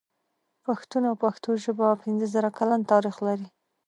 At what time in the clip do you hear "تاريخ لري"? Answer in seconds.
2.91-3.47